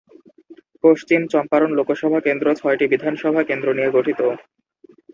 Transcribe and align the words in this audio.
পশ্চিম 0.83 1.21
চম্পারণ 1.33 1.71
লোকসভা 1.79 2.19
কেন্দ্র 2.27 2.47
ছয়টি 2.59 2.85
বিধানসভা 2.93 3.41
কেন্দ্র 3.49 3.67
নিয়ে 3.77 3.93
গঠিত। 3.95 4.19